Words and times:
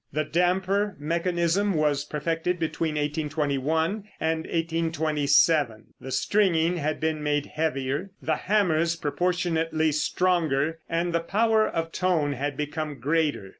The 0.11 0.23
damper 0.23 0.95
mechanism 0.97 1.75
was 1.75 2.03
perfected 2.05 2.57
between 2.57 2.95
1821 2.95 4.05
and 4.19 4.45
1827; 4.47 5.85
the 6.01 6.11
stringing 6.11 6.77
had 6.77 6.99
been 6.99 7.21
made 7.21 7.45
heavier, 7.45 8.09
the 8.19 8.37
hammers 8.37 8.95
proportionately 8.95 9.91
stronger, 9.91 10.79
and 10.89 11.13
the 11.13 11.19
power 11.19 11.67
of 11.67 11.91
tone 11.91 12.33
had 12.33 12.57
become 12.57 12.99
greater. 12.99 13.49